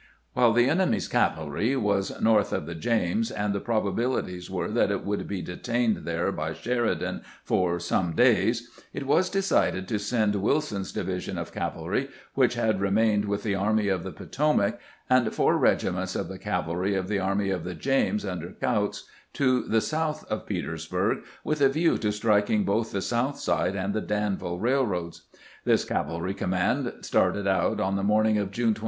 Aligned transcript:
While 0.33 0.53
the 0.53 0.67
enemy's 0.67 1.07
cavahy 1.07 1.75
was 1.75 2.19
north 2.19 2.51
of 2.53 2.65
the 2.65 2.73
James, 2.73 3.29
and 3.29 3.53
the 3.53 3.59
probabilities 3.59 4.49
were 4.49 4.71
that 4.71 4.89
it 4.89 5.05
would 5.05 5.27
be 5.27 5.43
detained 5.43 5.97
there 6.05 6.31
by 6.31 6.53
Sheridan 6.53 7.21
for 7.43 7.79
some 7.79 8.13
days, 8.13 8.67
it 8.95 9.05
was 9.05 9.29
decided 9.29 9.87
to 9.87 9.99
send 9.99 10.33
WUson's 10.33 10.91
division 10.91 11.37
of 11.37 11.51
cavalry, 11.53 12.09
which 12.33 12.55
had 12.55 12.81
remained 12.81 13.25
with 13.25 13.43
the 13.43 13.53
Army 13.53 13.89
of 13.89 14.01
the 14.01 14.11
Potomac, 14.11 14.79
and 15.07 15.31
four 15.35 15.55
regiments 15.55 16.15
of 16.15 16.29
the 16.29 16.39
cavalry 16.39 16.95
of 16.95 17.07
the 17.07 17.19
Army 17.19 17.51
of 17.51 17.63
the 17.63 17.75
James 17.75 18.25
under 18.25 18.49
Kautz, 18.53 19.03
to 19.33 19.61
the 19.61 19.81
south 19.81 20.23
of 20.31 20.47
Petersburg, 20.47 21.19
with 21.43 21.61
a 21.61 21.69
view 21.69 21.99
to 21.99 22.11
striking 22.11 22.63
both 22.63 22.91
the 22.91 23.01
South 23.03 23.37
Side 23.39 23.75
and 23.75 23.93
the 23.93 24.01
Danville 24.01 24.57
railroads. 24.57 25.27
This 25.63 25.85
cavalry 25.85 26.33
command 26.33 26.91
started 27.01 27.45
out 27.47 27.79
on 27.79 27.97
the 27.97 28.01
morning 28.03 28.39
of 28.39 28.49
June 28.49 28.73
22. 28.73 28.79